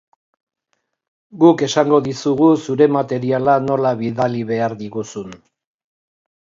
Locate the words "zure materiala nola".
2.63-3.93